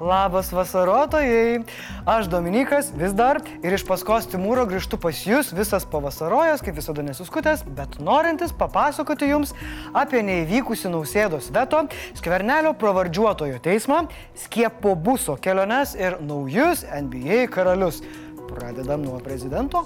Labas 0.00 0.52
vasarotojai, 0.52 1.64
aš 2.06 2.28
Dominikas 2.30 2.92
vis 2.94 3.10
dar 3.18 3.40
ir 3.66 3.74
iš 3.74 3.82
paskos 3.86 4.28
Timūro 4.30 4.62
grįžtu 4.70 4.94
pas 5.02 5.24
jūs 5.26 5.50
visas 5.58 5.86
pavasarojęs, 5.90 6.62
kaip 6.62 6.78
visada 6.78 7.02
nesuskutęs, 7.02 7.64
bet 7.74 7.98
norintis 7.98 8.54
papasakoti 8.54 9.32
jums 9.32 9.56
apie 9.98 10.22
neįvykusi 10.22 10.92
nausėdos 10.94 11.50
veto, 11.50 11.82
skvernelio 12.20 12.76
pravardžiuotojo 12.78 13.58
teismą, 13.64 14.04
skiepo 14.38 14.94
buso 14.94 15.34
keliones 15.42 15.98
ir 15.98 16.20
naujus 16.22 16.86
NBA 16.86 17.48
karalius. 17.50 18.02
Pradedam 18.48 19.02
nuo 19.02 19.18
prezidento. 19.20 19.82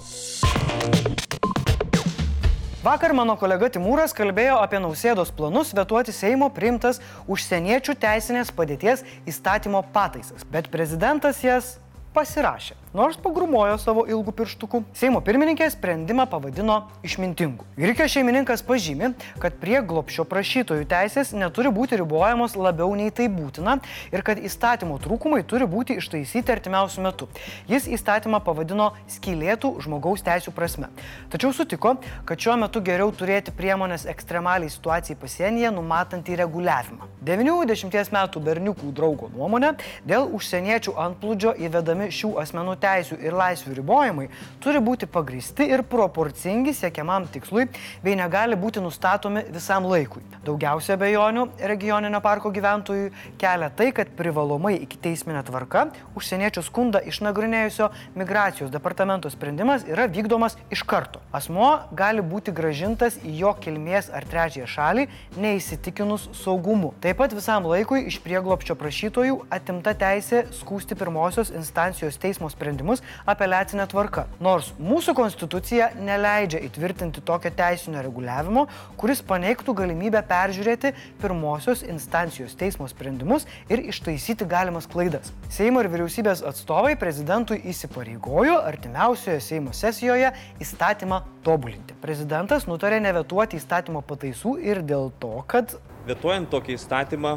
Vakar 2.83 3.12
mano 3.14 3.37
kolega 3.39 3.69
Timūras 3.71 4.11
kalbėjo 4.11 4.57
apie 4.59 4.80
nausėdos 4.83 5.29
planus 5.39 5.69
vetuoti 5.71 6.11
Seimo 6.11 6.48
priimtas 6.51 6.98
užsieniečių 7.30 7.95
teisinės 8.03 8.51
padėties 8.57 9.05
įstatymo 9.30 9.85
pataisas, 9.95 10.43
bet 10.51 10.66
prezidentas 10.73 11.45
jas 11.47 11.77
pasirašė, 12.12 12.75
nors 12.93 13.16
pagrumojo 13.21 13.79
savo 13.80 14.05
ilgų 14.09 14.34
pirštukų. 14.37 14.83
Seimo 14.97 15.23
pirmininkė 15.25 15.69
sprendimą 15.73 16.27
pavadino 16.30 16.77
išmintingu. 17.07 17.65
Grikio 17.79 18.07
šeimininkas 18.12 18.62
pažymi, 18.66 19.12
kad 19.43 19.57
prie 19.61 19.80
glopšio 19.89 20.27
prašytojų 20.29 20.84
teisės 20.91 21.33
neturi 21.33 21.73
būti 21.73 21.97
ribojamos 22.03 22.56
labiau 22.59 22.93
nei 22.98 23.11
tai 23.15 23.30
būtina 23.33 23.79
ir 24.12 24.25
kad 24.27 24.41
įstatymo 24.41 24.98
trūkumai 25.03 25.41
turi 25.48 25.69
būti 25.69 25.97
ištaisyti 26.03 26.53
artimiausių 26.53 27.06
metų. 27.06 27.29
Jis 27.70 27.89
įstatymą 27.97 28.42
pavadino 28.45 28.91
skylėtų 29.17 29.73
žmogaus 29.87 30.25
teisų 30.27 30.53
prasme. 30.53 30.92
Tačiau 31.33 31.55
sutiko, 31.56 31.97
kad 32.29 32.45
šiuo 32.45 32.59
metu 32.61 32.84
geriau 32.84 33.09
turėti 33.17 33.55
priemonės 33.56 34.05
ekstremaliai 34.12 34.70
situacijai 34.73 35.17
pasienyje 35.20 35.73
numatantį 35.73 36.39
reguliavimą. 36.45 37.09
90 37.25 38.12
metų 38.12 38.42
berniukų 38.42 38.92
draugo 38.92 39.31
nuomonė 39.33 39.75
dėl 40.09 40.29
užsieniečių 40.37 40.97
antplūdžio 41.06 41.55
įvedami 41.69 42.02
taikomi 42.02 42.11
šių 42.11 42.30
asmenų 42.42 42.77
teisų 42.80 43.19
ir 43.23 43.34
laisvių 43.37 43.77
ribojimai 43.79 44.28
turi 44.61 44.81
būti 44.81 45.06
pagristi 45.06 45.69
ir 45.70 45.83
proporcingi 45.83 46.72
siekiamam 46.75 47.27
tikslui 47.31 47.69
bei 48.03 48.17
negali 48.17 48.56
būti 48.56 48.81
nustatomi 48.81 49.45
visam 49.53 49.84
laikui. 49.86 50.23
Daugiausia 50.45 50.97
bejonių 50.97 51.48
regioninio 51.61 52.20
parko 52.20 52.50
gyventojų 52.50 53.11
kelia 53.39 53.70
tai, 53.70 53.92
kad 53.92 54.08
privalomai 54.17 54.75
iki 54.83 54.98
teisminė 54.98 55.45
tvarka 55.47 55.91
užsieniečių 56.17 56.62
skundą 56.62 57.03
išnagrinėjusio 57.06 57.91
migracijos 58.17 58.70
departamento 58.70 59.30
sprendimas 59.30 59.84
yra 59.86 60.08
vykdomas 60.08 60.56
iš 60.70 60.83
karto. 60.84 61.20
Asmo 61.33 61.83
gali 61.92 62.23
būti 62.23 62.53
gražintas 62.53 63.19
į 63.23 63.36
jo 63.42 63.55
kilmės 63.62 64.11
ar 64.11 64.27
trečiąją 64.27 64.67
šalį 64.67 65.06
neįsitikinus 65.36 66.28
saugumu. 66.42 66.92
Taip 67.03 67.20
pat 67.23 67.34
visam 67.34 67.67
laikui 67.67 68.06
iš 68.11 68.19
prieglopščio 68.25 68.77
prašytojų 68.78 69.39
atimta 69.53 69.95
teisė 69.98 70.47
skūsti 70.53 70.98
pirmosios 70.98 71.53
instancijos 71.53 71.92
instancijos 71.93 72.17
teismo 72.17 72.48
sprendimus 72.51 73.03
apeliacinė 73.29 73.85
tvarka. 73.91 74.25
Nors 74.41 74.73
mūsų 74.81 75.15
konstitucija 75.15 75.91
neleidžia 76.01 76.62
įtvirtinti 76.65 77.21
tokio 77.21 77.51
teisinio 77.53 78.03
reguliavimo, 78.03 78.67
kuris 78.97 79.21
paneigtų 79.23 79.75
galimybę 79.77 80.23
peržiūrėti 80.29 80.95
pirmosios 81.20 81.83
instancijos 81.85 82.57
teismo 82.57 82.89
sprendimus 82.89 83.47
ir 83.69 83.85
ištaisyti 83.93 84.48
galimas 84.48 84.89
klaidas. 84.89 85.33
Seimo 85.53 85.83
ir 85.83 85.91
vyriausybės 85.93 86.43
atstovai 86.48 86.97
prezidentui 86.97 87.61
įsipareigojo 87.61 88.59
artimiausioje 88.65 89.41
Seimo 89.41 89.73
sesijoje 89.77 90.33
įstatymą 90.63 91.23
tobulinti. 91.45 91.95
Prezidentas 92.01 92.67
nutarė 92.67 93.03
nevetuoti 93.05 93.61
įstatymo 93.61 94.03
pataisų 94.07 94.59
ir 94.65 94.83
dėl 94.83 95.13
to, 95.20 95.43
kad 95.47 95.77
Vetuojant 96.03 96.48
tokį 96.51 96.75
įstatymą 96.75 97.37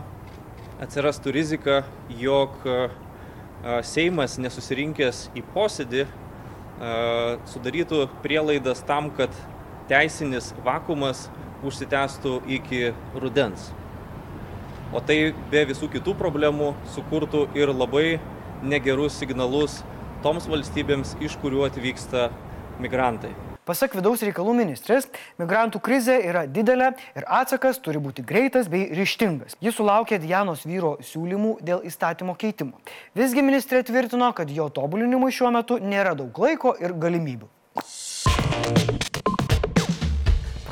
atsirastų 0.81 1.33
rizika, 1.36 1.83
jog 2.17 2.56
Seimas 3.66 4.35
nesusirinkęs 4.38 5.30
į 5.33 5.41
posėdį 5.55 6.03
sudarytų 7.49 8.03
prielaidas 8.21 8.83
tam, 8.85 9.09
kad 9.17 9.33
teisinis 9.89 10.52
vakumas 10.65 11.26
užsitęstų 11.65 12.36
iki 12.59 12.92
rudens. 13.17 13.71
O 14.93 15.02
tai 15.02 15.33
be 15.49 15.64
visų 15.71 15.89
kitų 15.95 16.14
problemų 16.20 16.73
sukurtų 16.93 17.48
ir 17.58 17.73
labai 17.73 18.20
negerus 18.61 19.17
signalus 19.17 19.80
toms 20.21 20.45
valstybėms, 20.52 21.15
iš 21.26 21.39
kurių 21.42 21.65
atvyksta 21.71 22.30
migrantai. 22.82 23.33
Pasak 23.65 23.95
vidaus 23.98 24.21
reikalų 24.21 24.52
ministrės, 24.59 25.08
migrantų 25.42 25.80
krizė 25.81 26.20
yra 26.30 26.43
didelė 26.45 26.92
ir 27.17 27.26
atsakas 27.26 27.80
turi 27.81 27.98
būti 27.98 28.21
greitas 28.21 28.70
bei 28.70 28.92
ryštingas. 28.93 29.58
Jis 29.58 29.80
sulaukė 29.80 30.20
Dianos 30.21 30.67
vyro 30.70 30.99
siūlymų 31.02 31.55
dėl 31.65 31.81
įstatymo 31.89 32.37
keitimo. 32.37 32.77
Visgi 33.17 33.42
ministrė 33.42 33.81
tvirtino, 33.87 34.30
kad 34.37 34.53
jo 34.53 34.70
tobulinimui 34.70 35.33
šiuo 35.33 35.49
metu 35.58 35.80
nėra 35.81 36.14
daug 36.20 36.37
laiko 36.45 36.76
ir 36.77 36.93
galimybių. 36.93 37.49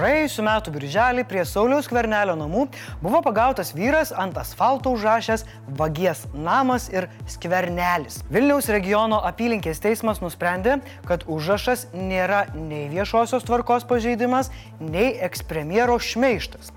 Praėjusiu 0.04 0.44
metu 0.44 0.72
birželį 0.76 1.24
prie 1.32 1.46
Sauliaus 1.48 1.86
kvernelio 1.88 2.34
namų 2.36 2.66
buvo 3.00 3.22
pagautas 3.24 3.70
vyras 3.72 4.10
ant 4.12 4.36
asfalto 4.42 4.92
užrašęs 4.98 5.46
vagies 5.80 6.26
namas 6.36 6.90
ir 6.92 7.08
skvernelis. 7.32 8.18
Vilniaus 8.28 8.68
regiono 8.68 9.22
apylinkės 9.24 9.80
teismas 9.80 10.20
nusprendė, 10.20 10.82
kad 11.08 11.24
užrašas 11.32 11.86
nėra 11.96 12.50
nei 12.52 12.90
viešosios 12.92 13.48
tvarkos 13.48 13.88
pažeidimas, 13.88 14.52
nei 14.84 15.14
ekspremjero 15.24 15.96
šmeištas. 16.04 16.76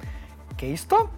Keisto? 0.62 1.09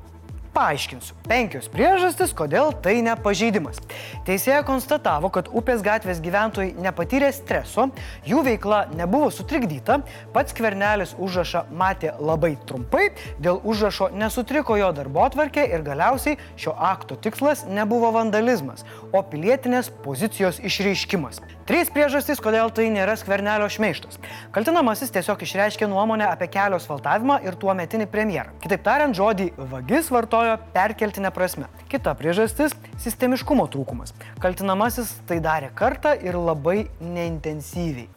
Paaiškinsiu. 0.54 1.16
Penkios 1.28 1.68
priežastis, 1.72 2.32
kodėl 2.36 2.72
tai 2.84 2.98
nepažeidimas. 3.04 3.80
Teisėja 4.26 4.62
konstatavo, 4.66 5.30
kad 5.34 5.50
upės 5.52 5.82
gatvės 5.84 6.22
gyventojai 6.24 6.72
nepatyrė 6.80 7.30
streso, 7.36 7.88
jų 8.28 8.42
veikla 8.46 8.84
nebuvo 8.98 9.30
sutrikdyta, 9.34 10.00
pats 10.34 10.56
kvernelis 10.56 11.14
užrašą 11.18 11.66
matė 11.70 12.14
labai 12.18 12.54
trumpai, 12.68 13.10
dėl 13.42 13.60
užrašo 13.64 14.10
nesutriko 14.16 14.78
jo 14.80 14.90
darbo 14.96 15.26
atvarkė 15.26 15.68
ir 15.72 15.86
galiausiai 15.86 16.40
šio 16.56 16.76
akto 16.92 17.18
tikslas 17.20 17.66
nebuvo 17.68 18.12
vandalizmas, 18.16 18.86
o 19.12 19.22
pilietinės 19.22 19.92
pozicijos 20.04 20.62
išreiškimas. 20.64 21.42
Trys 21.68 21.90
priežastys, 21.92 22.38
kodėl 22.40 22.70
tai 22.72 22.86
nėra 22.88 23.12
skvernelio 23.20 23.66
šmeištas. 23.68 24.16
Kaltinamasis 24.56 25.10
tiesiog 25.12 25.42
išreiškė 25.44 25.84
nuomonę 25.92 26.24
apie 26.24 26.46
kelio 26.48 26.78
asfaltavimą 26.80 27.42
ir 27.44 27.58
tuo 27.60 27.74
metinį 27.76 28.06
premjerą. 28.08 28.54
Kitaip 28.62 28.86
tariant, 28.86 29.12
žodį 29.12 29.50
vagis 29.68 30.08
vartojo 30.08 30.54
perkeltinę 30.72 31.28
prasme. 31.36 31.68
Kita 31.92 32.14
priežastis- 32.16 32.72
sistemiškumo 33.04 33.68
trūkumas. 33.68 34.14
Kaltinamasis 34.40 35.12
tai 35.28 35.42
darė 35.44 35.68
kartą 35.76 36.14
ir 36.16 36.40
labai 36.40 36.88
neintensyviai. 37.04 38.08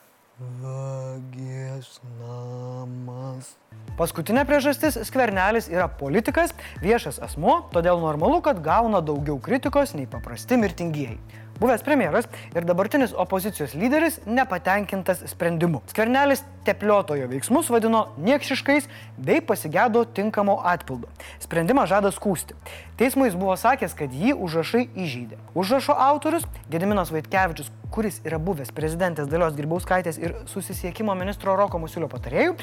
Vagės 0.64 2.00
namas. 2.24 3.58
Paskutinė 4.00 4.48
priežastis- 4.48 4.96
skvernelis 5.12 5.68
yra 5.68 5.90
politikas, 5.92 6.56
viešas 6.80 7.20
asmo, 7.20 7.68
todėl 7.74 8.00
normalu, 8.00 8.42
kad 8.42 8.64
gauna 8.64 9.02
daugiau 9.04 9.42
kritikos 9.42 9.94
nei 9.94 10.08
paprasti 10.08 10.56
mirtingieji 10.56 11.20
buvęs 11.62 11.84
premjeras 11.86 12.26
ir 12.56 12.66
dabartinis 12.66 13.14
opozicijos 13.14 13.76
lyderis 13.78 14.20
nepatenkintas 14.26 15.22
sprendimu. 15.30 15.82
Skvernelis 15.92 16.42
tepliotojo 16.66 17.28
veiksmus 17.30 17.70
vadino 17.70 18.08
niekšiškais 18.18 18.88
bei 19.18 19.44
pasigėdo 19.46 20.04
tinkamo 20.18 20.58
atpildo. 20.74 21.10
Sprendimą 21.44 21.86
žada 21.90 22.10
skūsti. 22.14 22.58
Teismui 22.98 23.30
jis 23.30 23.38
buvo 23.38 23.54
sakęs, 23.58 23.94
kad 23.98 24.14
jį 24.14 24.34
užrašai 24.34 24.88
įžeidė. 24.90 25.38
Užrašo 25.58 25.94
autorius 25.94 26.48
Gediminas 26.74 27.14
Vaitkevičius, 27.14 27.70
kuris 27.94 28.22
yra 28.26 28.40
buvęs 28.42 28.74
prezidentės 28.74 29.30
Dalios 29.30 29.54
Grybauskaitės 29.58 30.18
ir 30.22 30.36
susisiekimo 30.50 31.14
ministro 31.18 31.58
Roko 31.60 31.82
Musilio 31.82 32.10
patarėjų, 32.10 32.58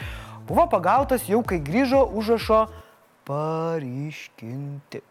buvo 0.50 0.66
pagautas 0.72 1.28
jau 1.30 1.44
kai 1.46 1.60
grįžo 1.62 2.02
užrašo 2.18 2.64
paryškinti 3.28 5.04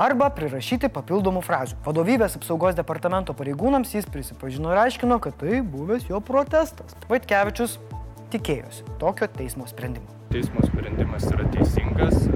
arba 0.00 0.30
prirašyti 0.34 0.90
papildomų 0.92 1.42
frazių. 1.44 1.78
Vadovybės 1.86 2.38
apsaugos 2.38 2.78
departamento 2.78 3.34
pareigūnams 3.36 3.94
jis 3.96 4.08
prisipažino 4.10 4.72
ir 4.74 4.82
aiškino, 4.86 5.20
kad 5.22 5.36
tai 5.40 5.60
buvęs 5.62 6.08
jo 6.10 6.20
protestas. 6.24 6.96
Vaitkevičius 7.10 7.78
tikėjosi 8.34 8.86
tokio 9.02 9.28
teismo 9.36 9.68
sprendimo. 9.70 10.08
Teismo 10.34 10.64
sprendimas 10.66 11.26
yra 11.30 11.46
teisingas 11.54 12.26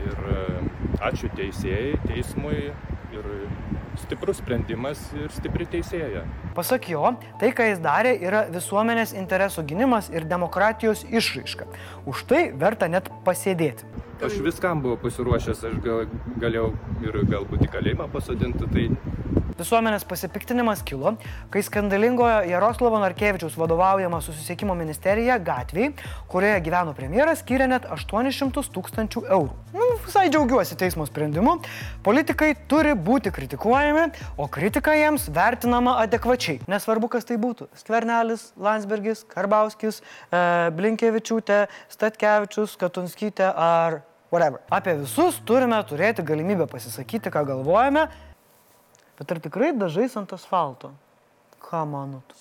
ir 0.00 0.26
e, 0.34 0.42
ačiū 1.08 1.30
teisėjai, 1.38 1.94
teismui 2.08 2.58
ir 3.14 3.30
stiprus 4.02 4.40
sprendimas 4.42 5.00
ir 5.18 5.32
stipri 5.34 5.66
teisėja. 5.70 6.24
Pasak 6.56 6.88
jo, 6.92 7.14
tai, 7.40 7.52
ką 7.56 7.68
jis 7.70 7.82
darė, 7.84 8.14
yra 8.22 8.44
visuomenės 8.52 9.14
interesų 9.16 9.64
gynimas 9.70 10.10
ir 10.14 10.26
demokratijos 10.30 11.04
išraiška. 11.10 11.68
Už 12.10 12.24
tai 12.30 12.42
verta 12.52 12.88
net 12.90 13.10
pasėdėti. 13.26 13.86
Aš 14.24 14.38
viskam 14.44 14.80
buvau 14.84 14.96
pasiruošęs, 15.02 15.64
aš 15.68 15.80
gal, 15.84 16.06
galėjau 16.40 16.70
ir 17.04 17.18
galbūt 17.28 17.66
į 17.66 17.70
kalėjimą 17.74 18.06
pasodinti, 18.12 18.68
tai 18.72 18.86
Visuomenės 19.54 20.02
pasipiktinimas 20.10 20.80
kilo, 20.82 21.12
kai 21.54 21.60
skandalingoje 21.62 22.48
Jaroslavo 22.50 22.98
Narkevičiaus 22.98 23.54
vadovaujama 23.54 24.18
susisiekimo 24.24 24.74
ministerija 24.74 25.36
gatviai, 25.38 25.92
kurioje 26.30 26.56
gyveno 26.66 26.94
premjeras, 26.96 27.38
skiria 27.44 27.68
net 27.70 27.86
800 27.86 28.64
tūkstančių 28.74 29.22
eurų. 29.28 29.52
Nu, 29.74 29.86
visai 30.02 30.24
džiaugiuosi 30.32 30.78
teismo 30.80 31.06
sprendimu. 31.06 31.60
Politikai 32.02 32.50
turi 32.70 32.96
būti 32.98 33.30
kritikuojami, 33.34 34.08
o 34.38 34.48
kritika 34.50 34.96
jiems 34.98 35.28
vertinama 35.34 36.00
adekvačiai. 36.02 36.64
Nesvarbu, 36.70 37.12
kas 37.14 37.30
tai 37.30 37.38
būtų. 37.38 37.70
Skvernelis, 37.78 38.48
Landsbergis, 38.58 39.22
Karbauskis, 39.30 40.02
e, 40.02 40.42
Blinkievičiūtė, 40.74 41.64
Statkevičius, 41.94 42.74
Katunskytė 42.82 43.52
ar 43.54 44.02
whatever. 44.34 44.62
Apie 44.74 44.98
visus 44.98 45.38
turime 45.46 45.78
turėti 45.86 46.26
galimybę 46.26 46.66
pasisakyti, 46.70 47.30
ką 47.30 47.46
galvojame, 47.54 48.08
bet 49.18 49.34
ar 49.34 49.40
tikrai 49.42 49.72
dažais 49.76 50.16
ant 50.18 50.32
asfalto? 50.36 50.92
Ką 51.64 51.84
manot? 51.88 52.34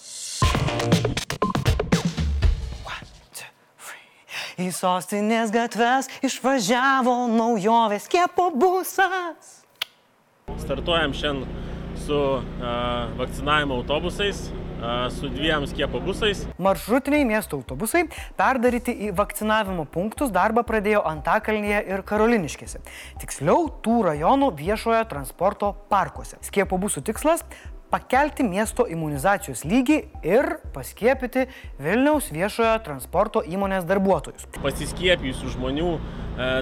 Į 4.53 4.69
sostinės 4.69 5.49
gatves 5.53 6.09
išvažiavo 6.21 7.15
naujovės 7.33 8.05
kiepo 8.11 8.51
busas. 8.53 9.63
Startuojam 10.61 11.15
šiandien 11.17 11.71
su 12.03 12.19
uh, 12.19 12.43
vakcinavimo 13.17 13.79
autobusais 13.79 14.49
su 15.13 15.29
dviem 15.31 15.67
skiepo 15.69 16.01
busais. 16.03 16.45
Maršrutiniai 16.61 17.25
miesto 17.27 17.59
autobusai 17.59 18.05
perdaryti 18.39 18.95
į 19.07 19.11
vakcinavimo 19.17 19.85
punktus 19.89 20.33
darbą 20.33 20.65
pradėjo 20.67 21.03
Antakalnyje 21.07 21.83
ir 21.93 22.03
Karoliniškėse. 22.07 22.81
Tiksliau, 23.21 23.69
tų 23.83 24.01
rajonų 24.09 24.51
viešojo 24.59 25.03
transporto 25.11 25.73
parkuose. 25.91 26.41
Skiepo 26.43 26.79
busų 26.81 27.05
tikslas 27.07 27.45
pakelti 27.93 28.41
miesto 28.45 28.87
imunizacijos 28.89 29.61
lygį 29.69 29.99
ir 30.25 30.47
paskiepyti 30.73 31.45
Vilniaus 31.81 32.31
viešojo 32.33 32.73
transporto 32.85 33.43
įmonės 33.45 33.85
darbuotojus. 33.89 34.47
Pasiskiepijusių 34.63 35.51
žmonių 35.53 35.91
e, 35.93 35.99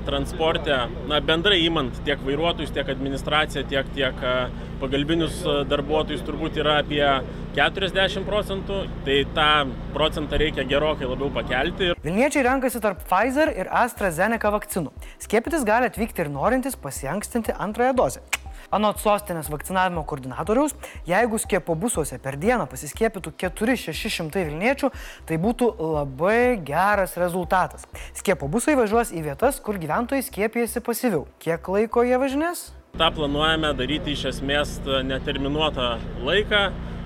transporte, 0.07 0.75
na, 1.07 1.21
bendrai 1.23 1.61
įmant 1.63 2.01
tiek 2.07 2.19
vairuotojus, 2.25 2.73
tiek 2.75 2.91
administraciją, 2.91 3.63
tiek, 3.71 3.93
tiek 3.95 4.25
e, 4.27 4.35
pagalbinius 4.83 5.39
e, 5.45 5.55
darbuotojus 5.71 6.25
turbūt 6.27 6.59
yra 6.59 6.81
apie 6.83 7.05
40 7.55 8.23
procentų, 8.27 8.81
tai 9.05 9.21
tą 9.35 9.47
procentą 9.95 10.39
reikia 10.39 10.63
gerokai 10.67 11.09
labiau 11.09 11.31
pakelti. 11.35 11.91
Vilniečiai 12.03 12.45
renkasi 12.47 12.79
tarp 12.83 13.01
Pfizer 13.03 13.51
ir 13.51 13.67
AstraZeneca 13.67 14.53
vakcinų. 14.55 14.93
Skiepytis 15.19 15.65
gali 15.67 15.89
atvykti 15.91 16.23
ir 16.23 16.31
norintys 16.31 16.79
pasiankstinti 16.79 17.51
antrąją 17.51 17.97
dozę. 17.97 18.23
Anot 18.71 19.01
sostinės 19.03 19.49
vakcinavimo 19.51 20.05
koordinatoriaus, 20.07 20.71
jeigu 21.03 21.39
skiepo 21.43 21.75
busuose 21.75 22.21
per 22.23 22.37
dieną 22.39 22.69
pasiskiepytų 22.71 23.33
4-600 23.41 24.45
Vilniečių, 24.47 24.91
tai 25.27 25.39
būtų 25.43 25.73
labai 25.97 26.55
geras 26.63 27.17
rezultatas. 27.19 27.83
Skiepo 28.15 28.47
busai 28.47 28.77
važiuos 28.79 29.11
į 29.11 29.25
vietas, 29.27 29.59
kur 29.59 29.75
gyventojai 29.81 30.23
skiepijasi 30.23 30.83
pasyviau. 30.87 31.25
Kiek 31.43 31.67
laiko 31.67 32.05
jie 32.07 32.15
važinės? 32.21 32.69
Ta 32.95 33.11
planuojame 33.11 33.73
daryti 33.75 34.15
iš 34.15 34.25
esmės 34.33 34.77
neterminuotą 35.07 35.93
laiką 36.27 36.63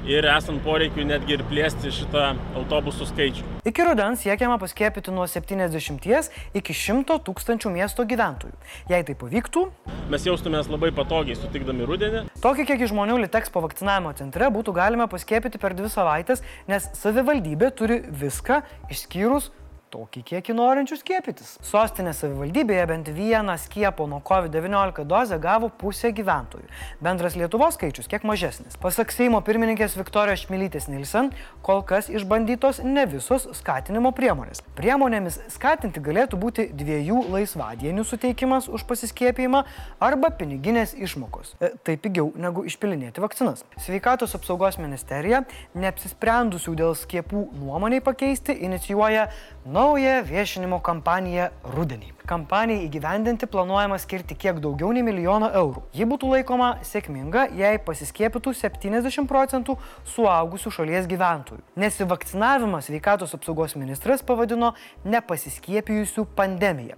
ir 0.10 0.26
esant 0.30 0.62
poreikiu 0.66 1.06
netgi 1.08 1.36
ir 1.36 1.44
plėsti 1.50 1.92
šitą 1.94 2.28
autobusų 2.60 3.08
skaičių. 3.10 3.46
Iki 3.66 3.88
rudens 3.88 4.22
siekiama 4.26 4.60
paskiepyti 4.62 5.14
nuo 5.14 5.26
70 5.30 6.30
iki 6.60 6.76
100 6.78 7.18
tūkstančių 7.26 7.72
miesto 7.74 8.06
gyventojų. 8.06 8.54
Jei 8.92 9.02
tai 9.08 9.18
pavyktų, 9.18 9.66
mes 10.14 10.28
jaustumės 10.30 10.70
labai 10.70 10.92
patogiai 10.96 11.38
sutikdami 11.40 11.88
rudenį. 11.90 12.24
Tokį 12.44 12.68
kiekį 12.72 12.92
žmonių 12.94 13.20
Liteks 13.26 13.54
po 13.54 13.66
vakcinavimo 13.66 14.14
centre 14.18 14.50
būtų 14.54 14.76
galima 14.78 15.10
paskiepyti 15.10 15.62
per 15.62 15.74
dvi 15.78 15.90
savaitės, 15.90 16.46
nes 16.70 16.90
savivaldybė 17.02 17.74
turi 17.74 18.02
viską 18.06 18.62
išskyrus 18.94 19.50
tokį 19.94 20.22
kiekį 20.30 20.56
norinčių 20.58 20.98
skiepytis. 21.00 21.56
Sostinės 21.66 22.22
savivaldybėje 22.24 22.86
bent 22.90 23.10
vieną 23.16 23.56
skiepo 23.62 24.08
nuo 24.10 24.22
COVID-19 24.26 25.06
dozę 25.10 25.38
gavo 25.42 25.70
pusė 25.70 26.12
gyventojų. 26.16 26.66
Bendras 27.06 27.38
Lietuvos 27.40 27.78
skaičius 27.78 28.10
kiek 28.12 28.26
mažesnis. 28.28 28.78
Pasak 28.82 29.14
Seimo 29.16 29.42
pirmininkės 29.46 29.98
Viktorijos 30.00 30.46
Šmilytės 30.46 30.90
Nilsen, 30.92 31.32
kol 31.66 31.84
kas 31.88 32.10
išbandytos 32.12 32.82
ne 32.84 33.06
visos 33.10 33.48
skatinimo 33.60 34.12
priemonės. 34.16 34.64
Priemonėmis 34.78 35.40
skatinti 35.54 36.04
galėtų 36.04 36.40
būti 36.42 36.68
dviejų 36.76 37.22
laisvadienių 37.34 38.06
suteikimas 38.08 38.70
už 38.70 38.86
pasiskiepijimą 38.90 39.64
arba 40.04 40.32
piniginės 40.36 40.96
išmokos. 40.98 41.56
E, 41.60 41.72
tai 41.86 41.98
pigiau 42.02 42.32
negu 42.40 42.66
išpilinėti 42.68 43.24
vakcinas. 43.24 43.64
Sveikatos 43.82 44.36
apsaugos 44.38 44.80
ministerija, 44.82 45.44
neapsisprendusių 45.78 46.76
dėl 46.82 46.96
skiepų 47.00 47.48
nuomoniai 47.62 48.04
pakeisti, 48.04 48.56
inicijuoja 48.68 49.30
naują 49.76 50.24
viešinimo 50.24 50.78
kampaniją 50.80 51.50
rudenį. 51.76 52.14
Kampanijai 52.26 52.86
įgyvendinti 52.88 53.48
planuojama 53.52 53.98
skirti 54.00 54.38
kiek 54.40 54.62
daugiau 54.64 54.94
nei 54.96 55.04
milijono 55.04 55.50
eurų. 55.52 55.84
Ji 55.94 56.08
būtų 56.08 56.30
laikoma 56.32 56.70
sėkminga, 56.88 57.50
jei 57.60 57.82
pasiskiepytų 57.84 58.54
70 58.56 59.28
procentų 59.28 59.76
suaugusių 60.14 60.72
šalies 60.78 61.10
gyventojų. 61.12 61.60
Nesivakcinavimą 61.84 62.80
sveikatos 62.88 63.36
apsaugos 63.36 63.76
ministras 63.76 64.24
pavadino 64.24 64.72
nepasiskiepijusių 65.04 66.24
pandemiją. 66.40 66.96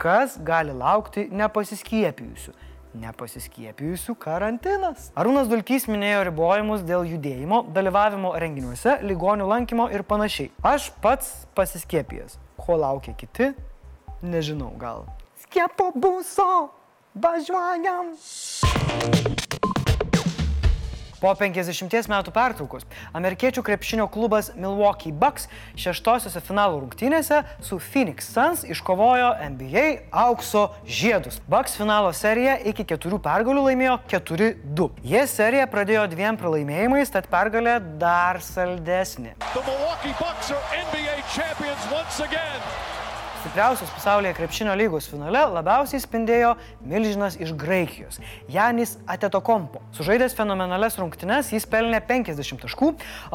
Kas 0.00 0.38
gali 0.40 0.72
laukti 0.72 1.28
nepasiskiepijusių? 1.32 2.56
Nepasiskiepijusių 3.00 4.16
karantinas. 4.20 5.10
Arūnas 5.18 5.50
Dulkys 5.50 5.86
minėjo 5.90 6.24
ribojimus 6.30 6.84
dėl 6.86 7.06
judėjimo, 7.10 7.62
dalyvavimo 7.76 8.34
renginiuose, 8.40 8.98
ligonių 9.06 9.48
lankymo 9.52 9.88
ir 9.94 10.04
panašiai. 10.08 10.50
Aš 10.64 10.90
pats 11.04 11.32
pasiskiepijęs. 11.58 12.38
Ko 12.60 12.78
laukia 12.80 13.14
kiti? 13.18 13.52
Nežinau, 14.24 14.72
gal. 14.80 15.04
Skiepo 15.44 15.92
buso, 15.94 16.70
važiuojam. 17.14 18.14
Po 21.20 21.32
50 21.32 22.10
metų 22.12 22.32
pertraukos 22.34 22.84
amerikiečių 23.16 23.62
krepšinio 23.64 24.06
klubas 24.12 24.50
Milwaukee 24.56 25.14
Bucks 25.16 25.48
šeštosiose 25.80 26.42
finalų 26.44 26.82
rungtynėse 26.82 27.42
su 27.64 27.78
Phoenix 27.80 28.28
Suns 28.34 28.64
iškovojo 28.68 29.30
NBA 29.54 29.86
aukso 30.12 30.66
žiedus. 30.84 31.40
Bucks 31.48 31.78
finalo 31.80 32.12
seriją 32.16 32.58
iki 32.72 32.84
keturių 32.92 33.20
pergalių 33.24 33.64
laimėjo 33.70 33.96
4-2. 34.12 34.90
Jie 35.06 35.24
seriją 35.30 35.68
pradėjo 35.72 36.04
dviem 36.12 36.36
pralaimėjimais, 36.40 37.14
tad 37.14 37.30
pergalė 37.32 37.78
dar 38.00 38.42
saldesnė. 38.44 39.38
The 39.54 39.64
Milwaukee 39.64 40.12
Bucks 40.20 40.52
are 40.52 40.84
NBA 40.84 41.22
champions 41.32 41.88
once 41.92 42.20
again 42.20 42.95
stipriausios 43.46 43.90
pasaulyje 43.94 44.32
krepšinio 44.34 44.72
lygos 44.74 45.06
finale 45.06 45.38
labiausiai 45.54 46.00
spindėjo 46.02 46.48
milžinas 46.82 47.36
iš 47.38 47.52
Graikijos- 47.54 48.18
Janis 48.54 48.96
Atetokompo. 49.06 49.78
Sužaidęs 49.94 50.34
fenomenales 50.34 50.98
rungtynes 50.98 51.52
jis 51.54 51.66
pelnė 51.70 52.00
50 52.08 52.58
taškų, 52.64 52.88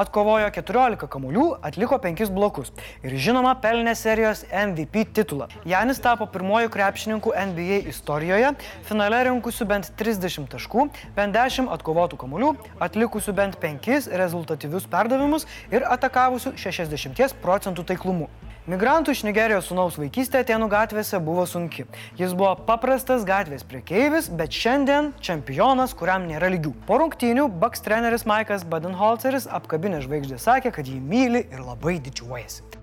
atkovojo 0.04 0.52
14 0.52 1.08
kamuolių, 1.08 1.46
atliko 1.64 1.96
5 2.04 2.30
blokus 2.30 2.74
ir 3.04 3.16
žinoma 3.16 3.56
pelnė 3.64 3.96
serijos 3.96 4.44
MVP 4.52 5.06
titulą. 5.14 5.48
Janis 5.66 6.00
tapo 6.00 6.28
pirmoju 6.28 6.70
krepšininku 6.70 7.32
NBA 7.32 7.88
istorijoje, 7.88 8.52
finale 8.84 9.24
rinkusiu 9.24 9.66
bent 9.66 9.96
30 9.96 10.48
taškų, 10.52 10.90
bent 11.16 11.34
10 11.34 11.72
atkovotų 11.72 12.18
kamuolių, 12.18 12.58
atlikusiu 12.82 13.34
bent 13.34 13.56
5 13.56 14.12
rezultatyvius 14.12 14.88
perdavimus 14.88 15.48
ir 15.72 15.88
atakavusiu 15.88 16.52
60 16.58 17.40
procentų 17.42 17.86
taiklumu. 17.86 18.28
Migrantų 18.72 19.12
iš 19.12 19.26
Nigerijos 19.28 19.66
sunaus 19.68 19.98
vaikystė 20.00 20.46
Atenų 20.46 20.70
gatvėse 20.72 21.20
buvo 21.26 21.44
sunki. 21.50 21.84
Jis 22.16 22.32
buvo 22.38 22.54
paprastas 22.70 23.26
gatvės 23.28 23.66
priekeivis, 23.68 24.30
bet 24.40 24.56
šiandien 24.56 25.12
čempionas, 25.20 25.92
kuriam 25.98 26.30
nėra 26.30 26.54
lygių. 26.54 26.72
Po 26.88 27.02
rungtynių 27.02 27.50
Bucks 27.60 27.84
treneris 27.84 28.24
Maikas 28.30 28.64
Badenholzeris 28.64 29.50
apkabinę 29.60 30.00
žvaigždė 30.06 30.40
sakė, 30.40 30.72
kad 30.78 30.88
jį 30.88 31.02
myli 31.04 31.44
ir 31.52 31.66
labai 31.66 31.98
didžiuojasi. 32.06 32.81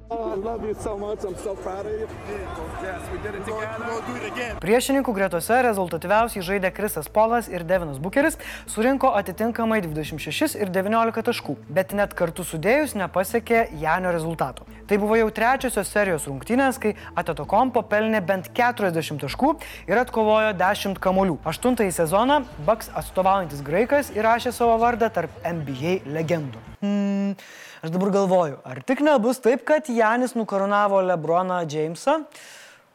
Priešininkų 4.62 5.12
gretose 5.12 5.58
rezultatyviausiai 5.66 6.44
žaidė 6.46 6.70
Krisas 6.72 7.10
Polas 7.12 7.50
ir 7.52 7.64
Devinas 7.68 7.98
Bukeris, 8.00 8.38
surinko 8.72 9.10
atitinkamai 9.18 9.82
26 9.84 10.56
ir 10.62 10.72
19 10.72 11.24
taškų, 11.28 11.58
bet 11.68 11.92
net 11.98 12.16
kartu 12.16 12.46
sudėjus 12.46 12.96
nepasiekė 12.96 13.66
Janio 13.82 14.14
rezultato. 14.16 14.64
Tai 14.88 14.96
buvo 15.02 15.18
jau 15.20 15.28
trečiosios 15.34 15.92
serijos 15.92 16.24
rungtynės, 16.30 16.80
kai 16.80 16.94
Atetokompo 17.12 17.84
pelnė 17.90 18.24
bent 18.24 18.48
40 18.56 19.20
taškų 19.26 19.52
ir 19.90 20.00
atkovojo 20.06 20.56
10 20.56 20.96
kamolių. 21.04 21.36
Aštuntąjį 21.52 21.92
sezoną 22.00 22.40
Bucks 22.64 22.88
atstovaujantis 22.96 23.60
graikas 23.66 24.12
įrašė 24.16 24.56
savo 24.56 24.80
vardą 24.80 25.12
tarp 25.12 25.36
NBA 25.44 26.00
legendų. 26.16 26.67
Hmm. 26.82 27.34
Aš 27.82 27.90
dabar 27.94 28.12
galvoju, 28.14 28.60
ar 28.66 28.82
tik 28.86 29.02
nebus 29.06 29.42
taip, 29.42 29.64
kad 29.66 29.90
Janis 29.90 30.36
nukarūnavo 30.38 31.02
Lebroną 31.08 31.64
Jamesą? 31.66 32.20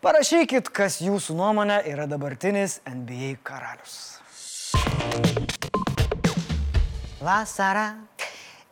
Parašykit, 0.03 0.67
kas 0.71 0.99
jūsų 1.03 1.37
nuomonė 1.39 1.83
yra 1.91 2.07
dabartinis 2.11 2.81
NBA 2.87 3.37
karalius. 3.43 4.13
vasara 7.23 7.95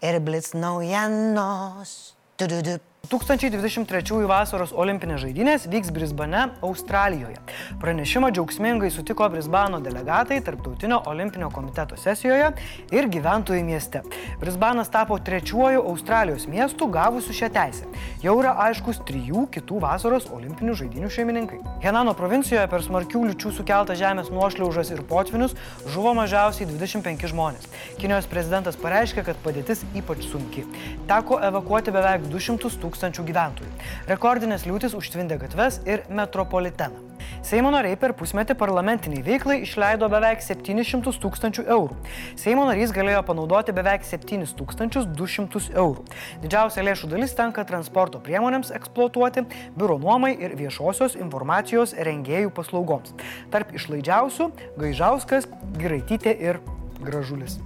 ir 0.02 0.20
blitz 0.20 0.54
naujienos. 0.54 2.16
Du, 2.38 2.48
du, 2.48 2.62
du. 2.62 2.91
2023 3.10 4.28
vasaros 4.30 4.72
olimpinės 4.78 5.24
žaidynės 5.24 5.64
vyks 5.68 5.90
Brisbane, 5.92 6.44
Australijoje. 6.64 7.40
Pranešimą 7.82 8.30
džiaugsmingai 8.32 8.92
sutiko 8.94 9.26
Brisbano 9.34 9.80
delegatai 9.82 10.38
Tarptautinio 10.46 11.02
olimpinio 11.10 11.50
komiteto 11.52 11.98
sesijoje 11.98 12.52
ir 12.94 13.08
gyventojai 13.12 13.64
mieste. 13.66 14.04
Brisbanas 14.40 14.94
tapo 14.94 15.18
trečiuoju 15.18 15.82
Australijos 15.90 16.46
miestu 16.48 16.88
gavusiu 16.94 17.34
šią 17.36 17.50
teisę. 17.56 17.90
Jau 18.22 18.38
yra 18.40 18.54
aiškus 18.68 19.02
trijų 19.10 19.48
kitų 19.58 19.82
vasaros 19.82 20.30
olimpinių 20.32 20.78
žaidinių 20.84 21.10
šeimininkai. 21.12 21.60
Henano 21.84 22.14
provincijoje 22.14 22.68
per 22.70 22.86
smarkių 22.86 23.26
liučių 23.32 23.56
sukeltą 23.58 23.98
žemės 23.98 24.30
nuošliaužas 24.32 24.94
ir 24.94 25.04
potvinius 25.10 25.58
žuvo 25.90 26.14
mažiausiai 26.22 26.70
25 26.70 27.28
žmonės. 27.34 27.68
Kinijos 27.98 28.30
prezidentas 28.30 28.80
pareiškė, 28.80 29.26
kad 29.26 29.42
padėtis 29.44 29.84
ypač 29.98 30.30
sunki. 30.30 30.68
Teko 31.10 31.42
evakuoti 31.50 31.92
beveik 31.92 32.30
200 32.30 32.70
tūkstančių 32.72 32.91
tūkstančių 32.92 33.24
gyventojų. 33.30 33.72
Rekordinės 34.12 34.68
liūtis 34.68 34.96
užtvindė 34.98 35.40
gatves 35.42 35.80
ir 35.88 36.04
metropoliteną. 36.12 37.08
Seimo 37.46 37.70
nariai 37.74 37.96
per 37.98 38.14
pusmetį 38.18 38.56
parlamentiniai 38.58 39.24
veiklai 39.26 39.60
išleido 39.64 40.10
beveik 40.12 40.42
700 40.44 41.14
tūkstančių 41.22 41.66
eurų. 41.70 41.98
Seimo 42.40 42.66
narys 42.68 42.94
galėjo 42.94 43.22
panaudoti 43.28 43.74
beveik 43.78 44.06
7200 44.06 45.72
eurų. 45.78 46.06
Didžiausia 46.44 46.86
lėšų 46.86 47.12
dalis 47.14 47.36
tenka 47.38 47.66
transporto 47.70 48.22
priemonėms 48.22 48.74
eksploatuoti, 48.78 49.46
biuro 49.78 50.00
nuomai 50.02 50.34
ir 50.38 50.58
viešosios 50.60 51.18
informacijos 51.22 51.96
rengėjų 51.98 52.54
paslaugoms. 52.58 53.16
Tarp 53.54 53.74
išlaidžiausių- 53.78 54.52
Gaižauskas, 54.82 55.50
Giraitytė 55.78 56.36
ir 56.38 56.62
Gražulis. 57.02 57.62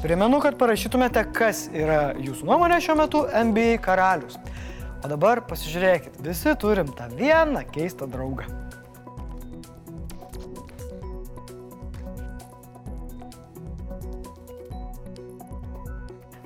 Primenu, 0.00 0.38
kad 0.40 0.54
parašytumėte, 0.56 1.26
kas 1.36 1.66
yra 1.76 2.14
jūsų 2.16 2.46
nuomonė 2.48 2.78
šiuo 2.80 2.94
metu 2.96 3.20
NBA 3.28 3.76
karalius. 3.84 4.38
O 5.04 5.08
dabar 5.12 5.42
pasižiūrėkit, 5.44 6.16
visi 6.24 6.54
turim 6.60 6.88
tą 6.96 7.10
vieną 7.18 7.66
keistą 7.68 8.08
draugą. 8.08 8.48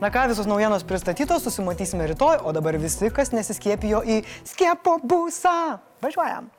Na 0.03 0.11
ką, 0.11 0.27
visos 0.35 0.51
naujienos 0.51 0.83
pristatytos, 0.85 1.47
susimatysime 1.47 2.11
rytoj, 2.11 2.43
o 2.43 2.53
dabar 2.53 2.75
visi, 2.83 3.07
kas 3.15 3.31
nesiskiepijo 3.33 4.03
į 4.03 4.19
skiepo 4.51 4.99
būsą. 5.07 5.79
Važiuojam. 6.03 6.51